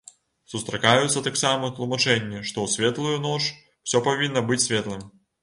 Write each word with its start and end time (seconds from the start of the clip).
Сустракаюцца 0.51 1.21
таксама 1.27 1.69
тлумачэнні, 1.79 2.39
што 2.49 2.57
ў 2.65 2.73
светлую 2.77 3.15
ноч 3.27 3.53
усё 3.85 4.03
павінна 4.09 4.45
быць 4.51 4.61
светлым. 4.67 5.07